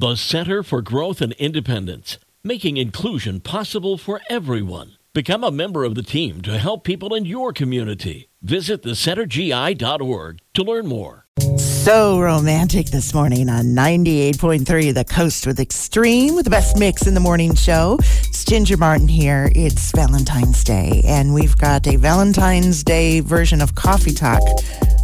The 0.00 0.16
Center 0.16 0.62
for 0.62 0.80
Growth 0.80 1.20
and 1.20 1.34
Independence, 1.34 2.16
making 2.42 2.78
inclusion 2.78 3.38
possible 3.40 3.98
for 3.98 4.22
everyone. 4.30 4.96
Become 5.12 5.44
a 5.44 5.50
member 5.50 5.84
of 5.84 5.94
the 5.94 6.02
team 6.02 6.40
to 6.40 6.56
help 6.56 6.84
people 6.84 7.14
in 7.14 7.26
your 7.26 7.52
community. 7.52 8.30
Visit 8.40 8.82
thecentergi.org 8.82 10.38
to 10.54 10.62
learn 10.62 10.86
more. 10.86 11.26
So 11.58 12.18
romantic 12.18 12.86
this 12.86 13.12
morning 13.12 13.50
on 13.50 13.74
98.3 13.76 14.94
The 14.94 15.04
Coast 15.04 15.46
with 15.46 15.60
Extreme 15.60 16.34
with 16.34 16.44
the 16.44 16.50
best 16.50 16.78
mix 16.78 17.06
in 17.06 17.12
the 17.12 17.20
morning 17.20 17.54
show. 17.54 17.98
It's 18.00 18.46
Ginger 18.46 18.78
Martin 18.78 19.06
here. 19.06 19.52
It's 19.54 19.92
Valentine's 19.92 20.64
Day, 20.64 21.02
and 21.04 21.34
we've 21.34 21.58
got 21.58 21.86
a 21.86 21.96
Valentine's 21.96 22.82
Day 22.82 23.20
version 23.20 23.60
of 23.60 23.74
Coffee 23.74 24.14
Talk 24.14 24.40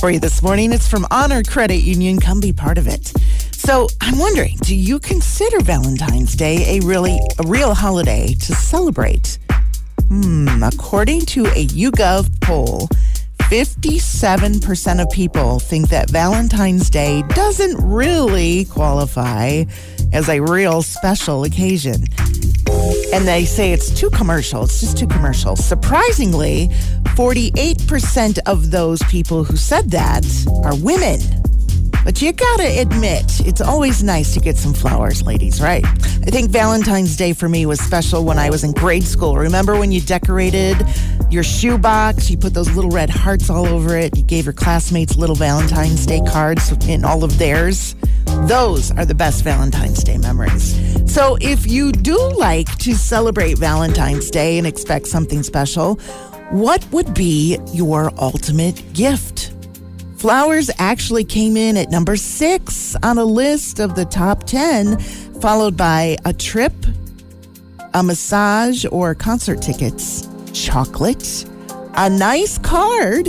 for 0.00 0.10
you 0.10 0.20
this 0.20 0.42
morning. 0.42 0.70
It's 0.70 0.86
from 0.86 1.06
Honor 1.10 1.42
Credit 1.42 1.78
Union. 1.78 2.20
Come 2.20 2.40
be 2.40 2.52
part 2.52 2.76
of 2.76 2.86
it. 2.86 3.10
So 3.64 3.86
I'm 4.00 4.18
wondering, 4.18 4.56
do 4.62 4.74
you 4.74 4.98
consider 4.98 5.60
Valentine's 5.60 6.34
Day 6.34 6.78
a 6.78 6.84
really 6.84 7.16
a 7.38 7.46
real 7.46 7.74
holiday 7.74 8.34
to 8.34 8.54
celebrate? 8.56 9.38
Hmm, 10.08 10.64
according 10.64 11.26
to 11.26 11.46
a 11.46 11.66
YouGov 11.68 12.40
poll, 12.40 12.88
57% 13.38 15.00
of 15.00 15.08
people 15.10 15.60
think 15.60 15.90
that 15.90 16.10
Valentine's 16.10 16.90
Day 16.90 17.22
doesn't 17.36 17.76
really 17.80 18.64
qualify 18.64 19.62
as 20.12 20.28
a 20.28 20.40
real 20.40 20.82
special 20.82 21.44
occasion. 21.44 22.02
And 23.14 23.28
they 23.28 23.44
say 23.44 23.72
it's 23.72 23.90
too 23.90 24.10
commercial. 24.10 24.64
It's 24.64 24.80
just 24.80 24.98
too 24.98 25.06
commercial. 25.06 25.54
Surprisingly, 25.54 26.66
48% 27.14 28.40
of 28.44 28.72
those 28.72 29.00
people 29.04 29.44
who 29.44 29.56
said 29.56 29.92
that 29.92 30.26
are 30.64 30.74
women. 30.82 31.20
But 32.04 32.20
you 32.20 32.32
gotta 32.32 32.80
admit, 32.80 33.40
it's 33.46 33.60
always 33.60 34.02
nice 34.02 34.34
to 34.34 34.40
get 34.40 34.56
some 34.56 34.74
flowers, 34.74 35.22
ladies, 35.22 35.60
right? 35.60 35.84
I 35.84 36.30
think 36.30 36.50
Valentine's 36.50 37.16
Day 37.16 37.32
for 37.32 37.48
me 37.48 37.64
was 37.64 37.80
special 37.80 38.24
when 38.24 38.38
I 38.38 38.50
was 38.50 38.64
in 38.64 38.72
grade 38.72 39.04
school. 39.04 39.36
Remember 39.36 39.78
when 39.78 39.92
you 39.92 40.00
decorated 40.00 40.76
your 41.30 41.44
shoebox? 41.44 42.28
You 42.28 42.36
put 42.36 42.54
those 42.54 42.70
little 42.74 42.90
red 42.90 43.08
hearts 43.08 43.50
all 43.50 43.66
over 43.66 43.96
it. 43.96 44.16
You 44.16 44.24
gave 44.24 44.46
your 44.46 44.52
classmates 44.52 45.16
little 45.16 45.36
Valentine's 45.36 46.04
Day 46.04 46.20
cards 46.22 46.72
in 46.88 47.04
all 47.04 47.22
of 47.22 47.38
theirs. 47.38 47.94
Those 48.46 48.90
are 48.92 49.04
the 49.04 49.14
best 49.14 49.44
Valentine's 49.44 50.02
Day 50.02 50.18
memories. 50.18 50.74
So 51.12 51.36
if 51.40 51.70
you 51.70 51.92
do 51.92 52.16
like 52.32 52.78
to 52.78 52.94
celebrate 52.94 53.58
Valentine's 53.58 54.30
Day 54.30 54.58
and 54.58 54.66
expect 54.66 55.06
something 55.06 55.42
special, 55.42 55.96
what 56.50 56.84
would 56.92 57.14
be 57.14 57.58
your 57.72 58.10
ultimate 58.18 58.92
gift? 58.92 59.41
Flowers 60.22 60.70
actually 60.78 61.24
came 61.24 61.56
in 61.56 61.76
at 61.76 61.90
number 61.90 62.14
six 62.14 62.94
on 63.02 63.18
a 63.18 63.24
list 63.24 63.80
of 63.80 63.96
the 63.96 64.04
top 64.04 64.44
10, 64.44 65.00
followed 65.40 65.76
by 65.76 66.16
a 66.24 66.32
trip, 66.32 66.72
a 67.92 68.04
massage 68.04 68.86
or 68.92 69.16
concert 69.16 69.60
tickets, 69.60 70.28
chocolate, 70.52 71.44
a 71.96 72.08
nice 72.08 72.56
card, 72.58 73.26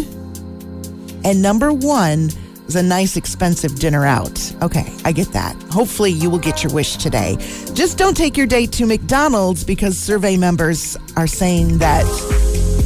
and 1.25 1.41
number 1.41 1.73
one 1.73 2.29
was 2.65 2.75
a 2.75 2.83
nice 2.83 3.17
expensive 3.17 3.79
dinner 3.79 4.05
out. 4.05 4.53
Okay, 4.61 4.85
I 5.03 5.13
get 5.13 5.29
that. 5.29 5.55
Hopefully 5.71 6.11
you 6.11 6.29
will 6.29 6.37
get 6.37 6.63
your 6.63 6.71
wish 6.73 6.97
today. 6.97 7.37
Just 7.73 7.97
don't 7.97 8.15
take 8.15 8.37
your 8.37 8.45
date 8.45 8.71
to 8.73 8.85
McDonald's 8.85 9.63
because 9.63 9.97
survey 9.97 10.37
members 10.37 10.95
are 11.17 11.25
saying 11.25 11.79
that 11.79 12.05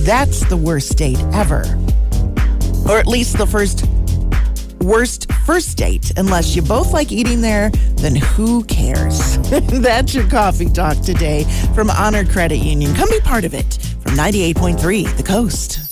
that's 0.06 0.48
the 0.48 0.56
worst 0.56 0.98
date 0.98 1.20
ever. 1.34 1.66
Or 2.88 2.98
at 2.98 3.08
least 3.08 3.38
the 3.38 3.46
first 3.46 3.84
worst 4.88 5.32
first 5.46 5.78
date. 5.78 6.12
Unless 6.18 6.56
you 6.56 6.62
both 6.62 6.94
like 6.94 7.12
eating 7.12 7.42
there, 7.42 7.70
then 7.98 8.16
who 8.16 8.64
cares? 8.64 9.38
That's 9.50 10.16
your 10.16 10.28
coffee 10.30 10.70
talk 10.70 11.00
today 11.02 11.44
from 11.76 11.90
Honor 11.90 12.26
Credit 12.26 12.58
Union. 12.58 12.96
Come 12.96 13.10
be 13.10 13.20
part 13.20 13.44
of 13.44 13.54
it 13.54 13.78
from 14.02 14.14
98.3 14.14 15.18
The 15.18 15.24
Coast. 15.24 15.87